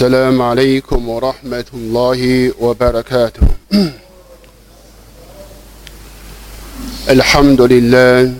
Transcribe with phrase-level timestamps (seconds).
[0.00, 3.41] السلام عليكم ورحمة الله وبركاته
[7.09, 8.33] الحمد لله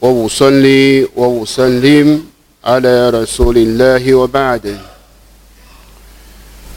[0.00, 2.24] وأصلي وأسلم
[2.64, 4.78] على رسول الله وبعد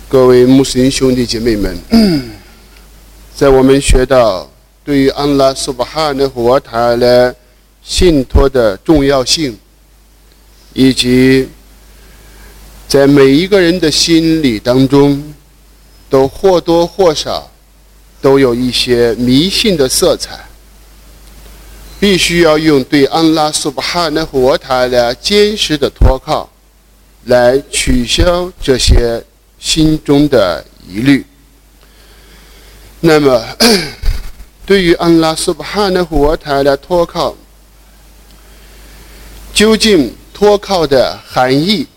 [0.10, 1.78] 各位穆斯林兄弟姐妹们，
[3.34, 4.52] 在我们学到
[4.84, 7.34] 对于安拉苏巴哈的和他的
[7.82, 9.58] 信托的重要性，
[10.74, 11.48] 以及
[12.88, 15.34] 在每一个人的心里当中，
[16.10, 17.52] 都或多或少
[18.22, 20.40] 都有一些迷信的色彩。
[21.98, 26.48] 必须要用对安拉苏巴哈的和他的坚实的托靠，
[27.24, 29.24] 来取消这些
[29.60, 31.26] 心中的疑虑。
[33.00, 33.44] 那么，
[34.68, 37.36] 对于安拉苏巴哈的和他的托靠，
[39.54, 41.88] 究竟托靠的含义？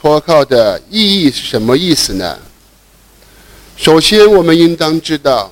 [0.00, 2.38] 托靠的意义是什么意思呢？
[3.76, 5.50] 首先，我们应当知道，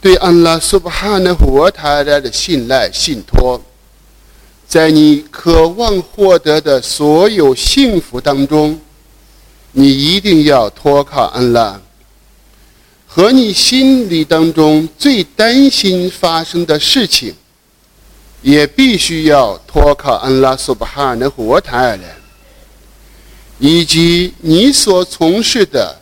[0.00, 3.62] 对安拉苏巴哈的活塔来的信赖、信托，
[4.66, 8.80] 在你渴望获得的所有幸福当中，
[9.70, 11.80] 你一定要托靠安拉；
[13.06, 17.32] 和你心里当中最担心发生的事情，
[18.42, 22.16] 也必须要托靠安拉苏巴哈的活塔来。
[23.58, 25.98] 以及你所从事的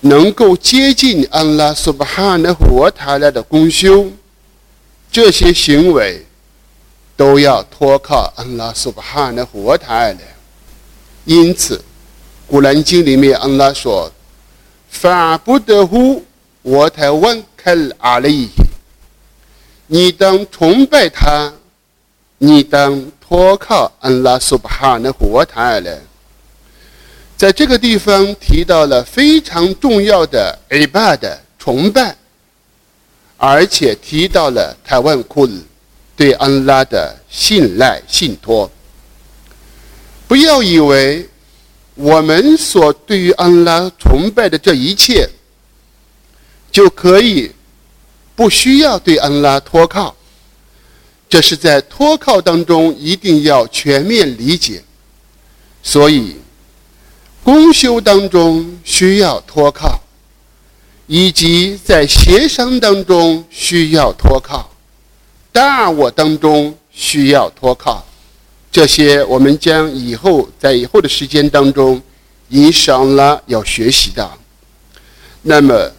[0.00, 4.10] 能够接近安拉苏巴哈的活塔来的功修，
[5.10, 6.26] 这些行为
[7.16, 10.18] 都要托靠安拉苏巴哈的活塔来。
[11.24, 11.76] 因此，
[12.46, 14.12] 《古兰经》里面安拉说
[14.90, 16.24] ：“法不得乎
[16.62, 18.50] 我台湾开阿里，
[19.86, 21.52] 你当崇拜他，
[22.36, 26.00] 你当。”托靠安拉苏巴哈的活塔来，
[27.36, 32.16] 在这个地方提到了非常重要的 i b a 的崇拜，
[33.36, 35.50] 而且提到了台湾库尔
[36.16, 38.68] 对安拉的信赖信托。
[40.26, 41.28] 不要以为
[41.94, 45.30] 我们所对于安拉崇拜的这一切，
[46.72, 47.52] 就可以
[48.34, 50.16] 不需要对安拉托靠。
[51.30, 54.82] 这是在托靠当中一定要全面理解，
[55.80, 56.34] 所以
[57.44, 60.00] 公修当中需要托靠，
[61.06, 64.68] 以及在协商当中需要托靠，
[65.52, 68.04] 大我当中需要托靠，
[68.72, 72.02] 这些我们将以后在以后的时间当中，
[72.48, 74.28] 以上了要学习的。
[75.42, 75.92] 那么，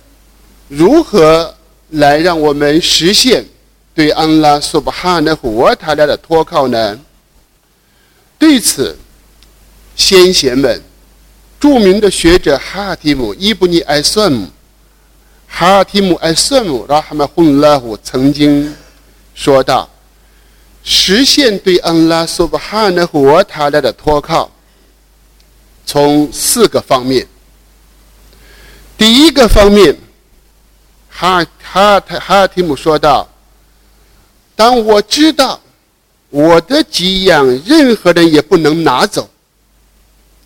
[0.68, 1.56] 如何
[1.92, 3.46] 来让我们实现？
[3.94, 6.98] 对安拉苏巴哈的活塔来的托靠呢？
[8.40, 8.98] 对此，
[9.96, 10.82] 先贤们，
[11.60, 14.48] 著名的学者哈提姆伊布尼艾算姆，
[15.48, 18.74] 哈提姆艾算姆拉哈马混拉胡曾经
[19.36, 19.90] 说道：
[20.84, 24.50] 实现对安拉苏巴哈的活塔来的托靠，
[25.86, 27.28] 从四个方面。
[28.98, 29.96] 第一个方面，
[31.10, 33.28] 哈哈哈提姆说道。
[34.62, 35.60] 当我知道
[36.30, 39.28] 我的给养任何人也不能拿走，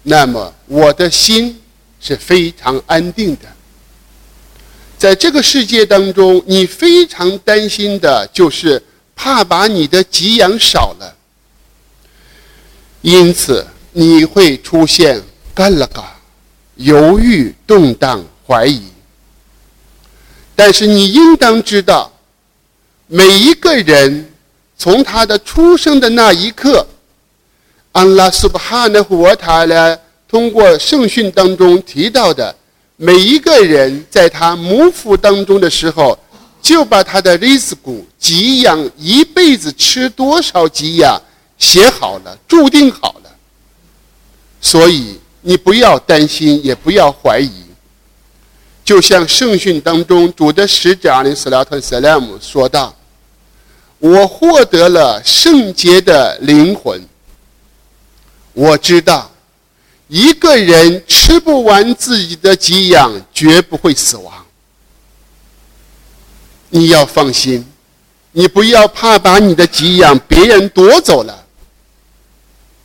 [0.04, 1.62] 那么我的心
[2.00, 3.42] 是非常安定的。
[4.98, 8.82] 在这个世界当中，你非常担心的就是
[9.18, 11.14] 怕把你的给养少了，
[13.02, 15.22] 因此你会出现
[15.54, 16.16] 干了嘎、
[16.76, 18.82] 犹豫、动荡、怀疑。
[20.56, 22.14] 但是你应当知道。
[23.08, 24.32] 每一个人
[24.78, 26.86] 从他的出生的那一刻，
[27.92, 32.56] 安拉苏巴哈的活塔呢，通过圣训当中提到的，
[32.98, 36.18] 每一个人在他母腹当中的时候，
[36.62, 41.22] 就把他的利斯谷给养一辈子吃多少给养
[41.60, 43.30] 写好了，注定好了。
[44.60, 47.64] 所以你不要担心，也不要怀疑。
[48.84, 52.95] 就像圣训当中主的使者阿里斯拉特·塞拉姆说道。
[54.00, 57.02] 我获得了圣洁的灵魂。
[58.54, 59.32] 我知道，
[60.08, 64.46] 一个人吃不完自己的给养，绝不会死亡。
[66.70, 67.66] 你要放心，
[68.32, 71.46] 你不要怕把你的给养别人夺走了，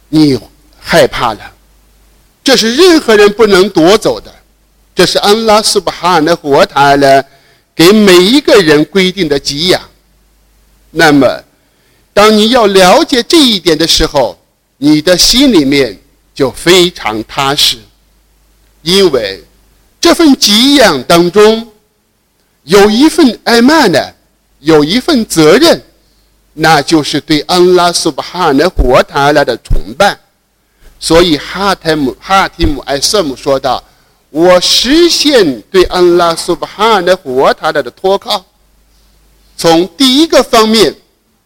[0.09, 0.39] 你
[0.79, 1.53] 害怕了。
[2.43, 4.33] 这是任何人不能夺走的，
[4.95, 7.23] 这是安拉苏巴哈的活塔呢
[7.75, 9.90] 给每一个人规定的给养。
[10.91, 11.45] 那么，
[12.13, 14.39] 当你要了解这一点的时候，
[14.79, 15.97] 你的心里面
[16.35, 17.77] 就非常踏实，
[18.83, 19.45] 因为
[20.01, 21.71] 这份给养当中
[22.65, 23.99] 有一份爱曼呢，
[24.59, 25.81] 有一份责任，
[26.55, 30.19] 那就是对安拉苏巴哈的活塔拉的崇拜。
[30.99, 33.83] 所以哈特姆哈提姆艾瑟姆说道
[34.31, 38.45] ：“我实现对安拉苏巴哈的活塔拉的托靠。
[39.61, 40.95] 从第一个方面，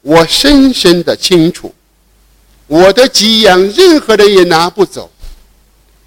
[0.02, 1.74] 我深深的清楚。”
[2.68, 5.10] 我的给养，任何人也拿不走，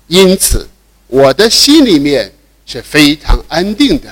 [0.07, 0.65] 因此
[1.07, 2.33] 我的心里面
[2.65, 4.07] 是非常安定的。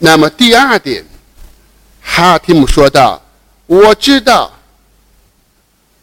[0.00, 1.04] 那么第二点，
[2.02, 3.22] 哈提姆说道
[3.66, 4.52] ：“我知道，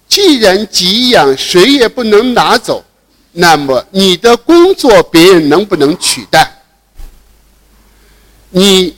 [0.08, 2.84] 既然给养谁也不能拿走，
[3.34, 6.64] 那么你的工作别人能不能取代？
[8.50, 8.96] 你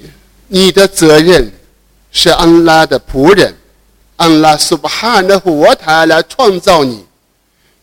[0.56, 1.52] 你的责任
[2.12, 3.52] 是安拉的仆人。”
[4.18, 7.04] 安拉苏巴哈的活塔来创造你，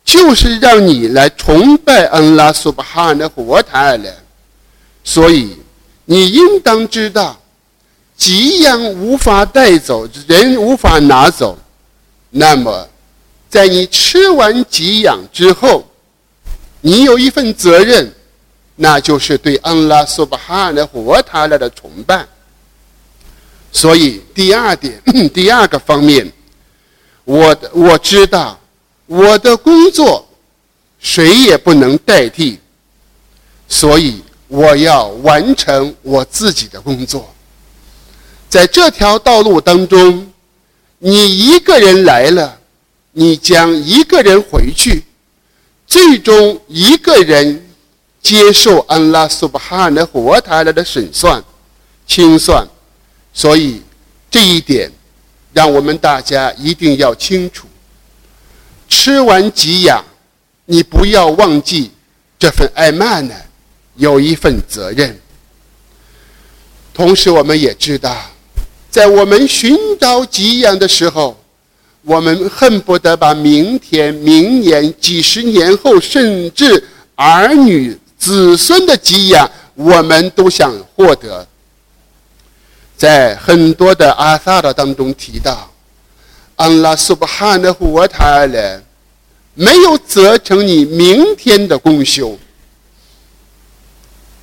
[0.04, 4.14] 就是让你来崇拜安拉苏巴哈的活塔来。
[5.02, 5.58] 所以
[6.04, 7.36] 你应当知道，
[8.16, 11.58] 给养无法带走，人无法拿走。
[12.30, 12.88] 那么，
[13.48, 15.84] 在你吃完给养之后，
[16.80, 18.14] 你有一份责任，
[18.76, 22.24] 那就是对安拉苏巴哈的活塔来的崇拜。
[23.72, 25.00] 所以，第二点，
[25.32, 26.30] 第二个方面，
[27.24, 28.58] 我我知道
[29.06, 30.28] 我的工作
[30.98, 32.58] 谁也不能代替，
[33.68, 37.32] 所以我要完成我自己的工作。
[38.48, 40.32] 在这条道路当中，
[40.98, 42.58] 你一个人来了，
[43.12, 45.04] 你将一个人回去，
[45.86, 47.70] 最终一个人
[48.20, 51.42] 接受安拉苏巴哈的活塔来的审算、
[52.06, 52.66] 清算。
[53.32, 53.82] 所以，
[54.30, 54.90] 这一点，
[55.52, 57.66] 让我们大家一定要清楚。
[58.88, 60.04] 吃完给养，
[60.66, 61.90] 你不要忘记
[62.38, 63.34] 这份爱曼呢，
[63.96, 65.16] 有一份责任。
[66.92, 68.14] 同时，我们也知道，
[68.90, 71.40] 在我们寻找给养的时候，
[72.02, 76.82] 我们恨不得把明天、明年、几十年后，甚至
[77.14, 81.46] 儿女、子孙的给养，我们都想获得。
[83.00, 85.72] 在很多的阿萨的当中提到，
[86.56, 88.82] 安拉苏巴哈的呼瓦塔勒
[89.54, 92.38] 没有责成你明天的功修。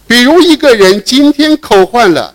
[0.07, 2.33] 比如一个人今天口换了，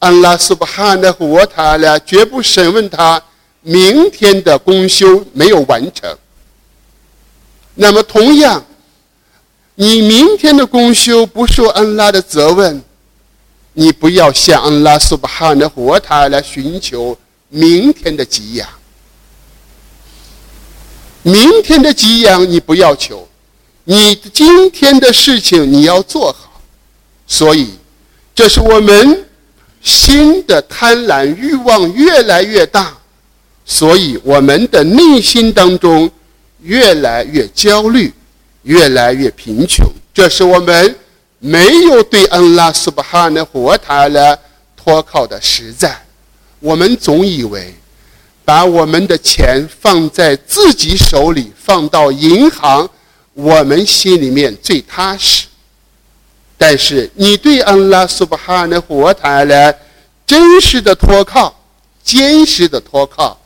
[0.00, 3.22] 安拉苏巴哈的呼瓦塔勒绝不审问他
[3.60, 6.12] 明天的功修没有完成。
[7.76, 8.64] 那么同样，
[9.76, 12.82] 你明天的功修不受安拉的责问。
[13.74, 17.16] 你不要向安拉苏巴哈的活塔来寻求
[17.48, 18.68] 明天的给养，
[21.22, 23.26] 明天的给养你不要求，
[23.84, 26.60] 你今天的事情你要做好。
[27.26, 27.70] 所以，
[28.34, 29.24] 这是我们
[29.80, 32.94] 心的贪婪欲望越来越大，
[33.64, 36.10] 所以我们的内心当中
[36.60, 38.12] 越来越焦虑，
[38.64, 39.86] 越来越贫穷。
[40.12, 40.94] 这是我们。
[41.44, 44.38] 没有对安拉苏巴哈的活塔了
[44.76, 46.00] 托靠的实在，
[46.60, 47.74] 我们总以为
[48.44, 52.88] 把我们的钱放在自己手里，放到银行，
[53.34, 55.46] 我们心里面最踏实。
[56.56, 59.74] 但是你对安拉苏巴哈的活塔了
[60.24, 61.52] 真实的托靠，
[62.04, 63.36] 坚实的托靠，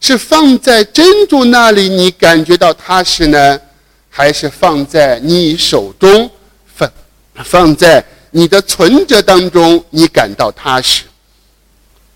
[0.00, 3.60] 是放在珍珠那里，你感觉到踏实呢，
[4.08, 6.30] 还是放在你手中？
[7.44, 11.04] 放在你的存折当中，你感到踏实，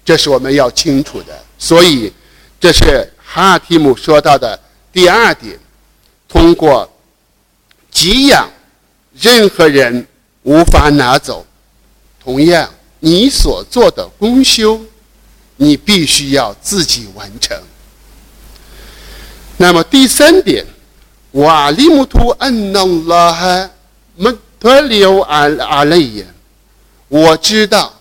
[0.05, 1.39] 这是我们要清楚的。
[1.59, 2.13] 所以，
[2.59, 4.59] 这是哈提姆说到的
[4.93, 5.59] 第二点：
[6.29, 6.91] 通过
[7.91, 8.51] 给养，
[9.19, 10.07] 任何人
[10.43, 11.47] 无法拿走。
[12.23, 12.69] 同样，
[13.01, 14.81] 你所做的功修，
[15.57, 17.57] 你必须要自己完成。
[19.59, 20.67] 那么第三点，
[21.33, 23.71] 瓦利木图安纳拉哈
[24.61, 24.73] 们。
[24.75, 26.27] 河流阿阿累耶，
[27.09, 28.01] 我知道，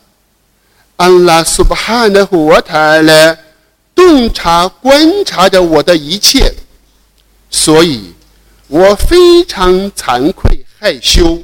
[0.95, 3.37] 安拉苏巴哈的活塔勒
[3.93, 6.53] 洞察观察着我的一切，
[7.51, 8.13] 所以
[8.67, 11.43] 我非常惭愧害羞，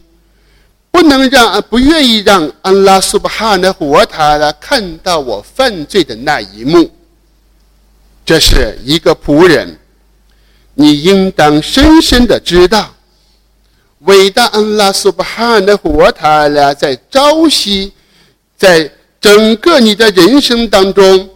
[0.89, 6.89] 不能让不愿意让安拉苏巴哈的活塔勒看到我犯罪的那一幕。
[8.25, 9.77] 这是一个仆人，
[10.73, 12.93] 你应当深深的知道。
[14.05, 17.93] 伟大安拉苏巴哈的活塔拉在朝夕，
[18.57, 21.29] 在整个你的人生当中，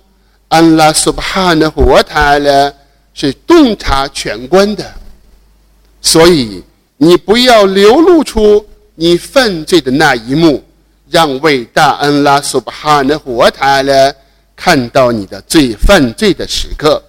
[0.48, 2.74] 安拉苏巴哈的活塔拉
[3.13, 4.84] 是洞察全观的。
[6.01, 6.63] 所以
[6.98, 10.63] 你不要流露出你犯罪的那一幕，
[11.12, 14.12] 让伟大安拉苏巴哈的活塔呢
[14.55, 17.03] 看到你的罪犯罪的时刻。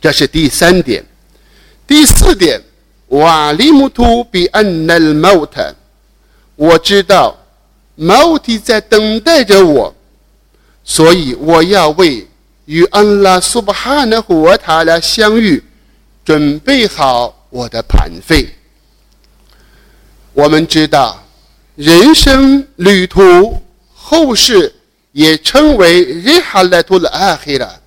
[0.00, 1.04] 这是第三点。
[1.88, 2.62] 第四点，
[3.08, 5.74] 瓦利姆图比安奈尔毛特，
[6.56, 7.36] 我知道
[7.94, 9.94] 毛提在等待着我，
[10.84, 12.26] 所以我要为
[12.66, 15.62] 与安拉苏巴哈的活塔来相遇，
[16.24, 18.48] 准备好我的盘费。
[20.32, 21.24] 我们知道，
[21.76, 23.62] 人生旅途
[23.94, 24.74] 后世
[25.12, 27.80] 也称为日哈莱图的阿黑拉，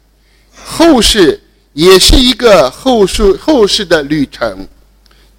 [0.53, 1.41] 后世。
[1.73, 4.67] 也是一个后世后世的旅程。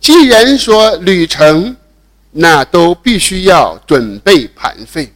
[0.02, 1.76] 既然说旅程，
[2.32, 5.12] 那都必须要准备盘费。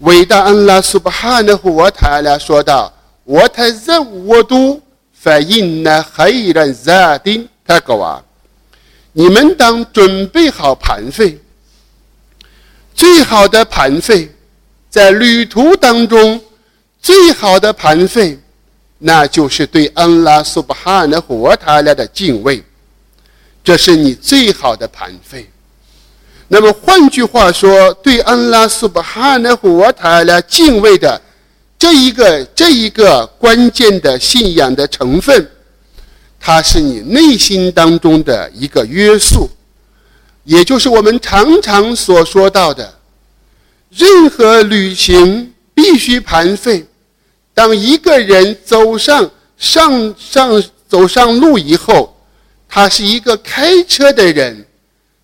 [0.00, 2.92] 伟大安拉苏巴哈的活塔拉说道
[3.24, 4.78] ：“我太任我都
[5.14, 8.22] 反映了黑人扎丁他个啊，
[9.12, 11.40] 你们当准备好盘费。
[12.94, 14.30] 最好的盘费，
[14.90, 16.38] 在旅途当中，
[17.00, 18.38] 最好的盘费。”
[19.04, 22.62] 那就是对安拉苏巴哈的活塔拉的敬畏，
[23.64, 25.48] 这是你最好的盘费。
[26.48, 31.20] 那么换句话说，对安拉苏巴哈的活塔拉敬畏的
[31.78, 35.50] 这一个这一个关键的信仰的成分，
[36.38, 39.48] 它是你内心当中的一个约束，
[40.44, 42.94] 也就是我们常常所说到的，
[43.90, 46.86] 任何旅行必须盘费。
[47.54, 52.11] 当一个人走上上上走上路以后，
[52.74, 54.66] 他是一个开车的人，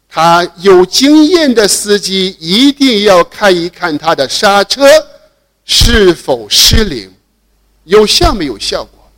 [0.07, 4.87] 他有经验的司机一定要看一看他的刹车
[5.65, 7.11] 是否失灵，
[7.85, 9.11] 有效没有效果。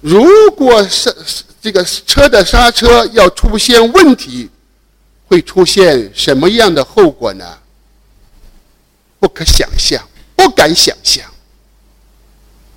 [0.00, 1.14] 如果是
[1.60, 4.48] 这个车的刹车要出现问题，
[5.26, 7.58] 会出现什么样的后果呢？
[9.20, 10.02] 不可想象，
[10.34, 11.30] 不敢想象。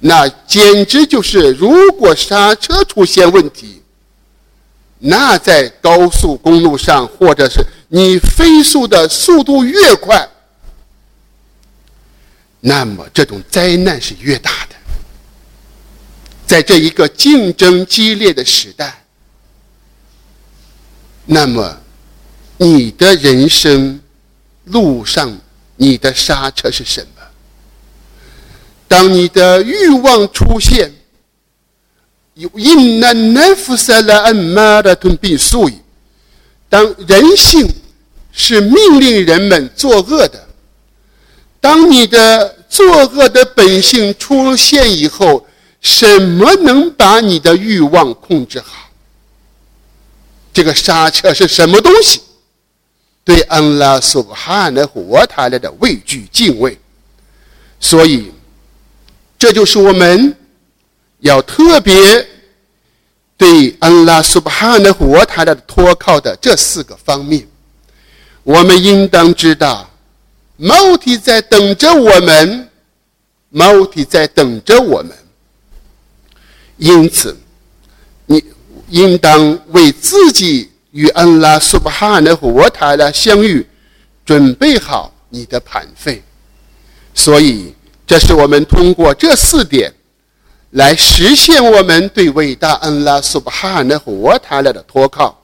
[0.01, 3.81] 那简直就是，如果刹车出现问题，
[4.99, 10.27] 那在高速公路上，或者是你飞速的速度越快，
[12.61, 14.75] 那么这种灾难是越大的。
[16.47, 19.03] 在这一个竞争激烈的时代，
[21.25, 21.81] 那么
[22.57, 23.99] 你的人生
[24.65, 25.37] 路上，
[25.75, 27.21] 你的刹车是什么？
[28.87, 30.91] 当你的欲望出现，
[32.35, 35.73] 有因那那夫塞拉安玛的吞并素以，
[36.69, 37.67] 当人性
[38.31, 40.47] 是命令人们作恶的，
[41.59, 45.47] 当你的作恶的本性出现以后，
[45.81, 48.89] 什么能把你的欲望控制好？
[50.53, 52.21] 这个刹车是什么东西？
[53.23, 56.77] 对安拉苏哈的活塔来的畏惧敬畏，
[57.79, 58.31] 所以。
[59.37, 60.33] 这就是我们
[61.25, 62.27] 要特别
[63.35, 67.47] 对安拉苏巴哈的活塔的托靠的这四个方面。
[68.43, 69.89] 我们应当知道，
[70.55, 72.69] 毛体在等着我们，
[73.49, 75.11] 毛体在等着我们。
[76.77, 77.35] 因此，
[78.27, 78.43] 你
[78.89, 83.65] 应当为自己与安拉苏巴哈的活塔的相遇
[84.23, 86.21] 准备好你的盘费。
[87.15, 87.73] 所以。
[88.07, 89.91] 这是我们通过这四点
[90.75, 95.41] 来实现我们对伟大安拉苏巴哈的活塔拉的托靠。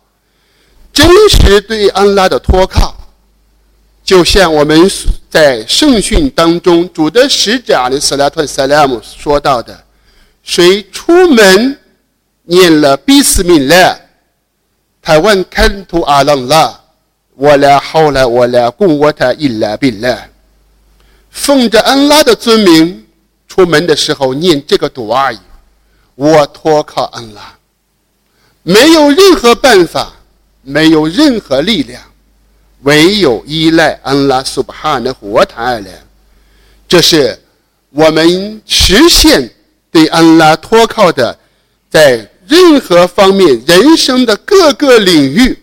[0.91, 2.93] 真实对安拉的托靠，
[4.03, 4.91] 就像我们
[5.29, 9.81] 在圣训当中主的使者阿里斯拉特萨拉姆说到的：
[10.43, 11.79] 谁出门
[12.43, 13.97] 念了比斯米勒，
[15.01, 16.77] 他问看图阿朗拉，
[17.35, 20.13] 我俩后来我俩供我他伊拉比勒。
[21.29, 23.05] 奉着安拉的尊名
[23.51, 25.39] 出门的时候念这个读而已。
[26.15, 27.53] 我托靠安拉，
[28.63, 30.13] 没有任何办法，
[30.61, 32.01] 没有任何力量，
[32.83, 36.01] 唯有依赖安拉苏巴哈的活塔来。
[36.87, 37.37] 这是
[37.89, 39.53] 我们实现
[39.91, 41.37] 对安拉托靠的，
[41.89, 45.61] 在任何方面人生的各个领域，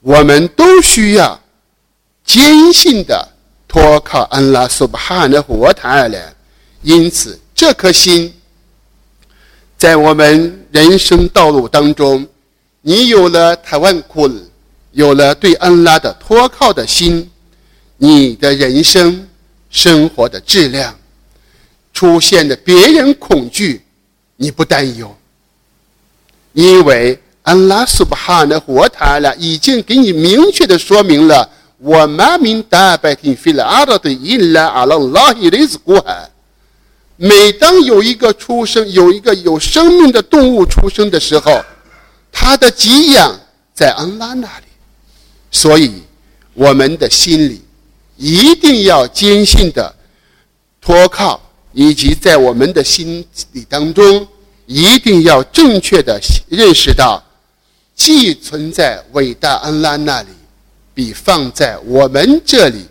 [0.00, 1.38] 我们都需要
[2.24, 3.28] 坚信的。
[3.66, 6.33] 托靠安拉苏巴哈的活塔来，
[6.84, 8.30] 因此这颗心，
[9.78, 12.26] 在我们人生道路当中，
[12.82, 14.30] 你有了台湾库，
[14.92, 17.30] 有了对安拉的托靠的心，
[17.96, 19.26] 你的人生
[19.70, 20.94] 生活的质量
[21.94, 23.80] 出现的别人恐惧，
[24.36, 25.16] 你不担忧，
[26.52, 31.48] 因为安拉苏巴哈的活塔了，已经给你明确的说明了，
[31.78, 36.28] 我马明大白天飞了阿拉的伊拉阿拉拉伊雷斯古海。
[37.16, 41.64] 每当有一个出生，有一个有生命的动物出生的时候，
[42.32, 43.38] 它的给养
[43.72, 44.66] 在安拉那里，
[45.50, 46.02] 所以
[46.54, 47.62] 我们的心里
[48.16, 49.94] 一定要坚信的
[50.80, 51.40] 托靠，
[51.72, 54.26] 以及在我们的心里当中
[54.66, 57.22] 一定要正确的认识到。
[57.94, 60.28] 既存在伟大安拉那里，
[60.92, 62.86] 比放在我们这里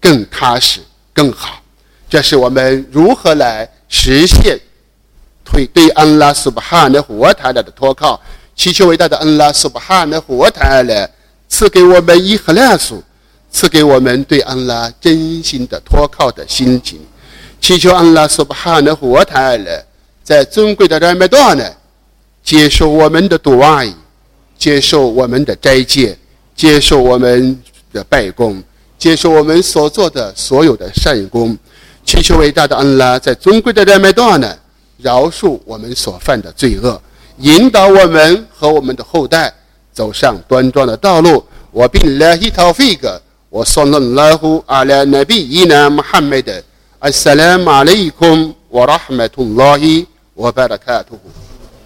[0.00, 0.80] 更踏实、
[1.14, 1.62] 更好。
[2.08, 4.58] 这是我们如何来实现
[5.44, 8.20] 对对安拉苏巴哈的活塔的托靠，
[8.56, 11.10] 祈求伟大的安拉苏巴哈的活塔来
[11.48, 13.02] 赐给我们伊赫拉苏，
[13.50, 17.00] 赐给我们对安拉真心的托靠的心情。
[17.60, 19.84] 祈求安拉苏巴哈的活塔来
[20.22, 21.64] 在尊贵的热麦多呢，
[22.42, 23.94] 接受我们的杜阿姨。
[24.58, 26.18] 接受我们的斋戒，
[26.56, 27.62] 接受我们
[27.92, 28.60] 的拜功，
[28.98, 31.56] 接受我们所做的所有的善功，
[32.08, 34.56] 祈求伟大的安拉在尊贵的人脉段呢，
[34.96, 36.98] 饶恕我们所犯的罪恶，
[37.36, 39.52] 引导我们和我们的后代
[39.92, 41.44] 走上端庄的道路。
[41.70, 46.62] 我并拉希陶菲格，我送了拉呼阿拉那比伊南穆罕默德，
[47.00, 51.20] 阿萨拉马利库姆，我拉哈麦通拉希，我巴拉卡图。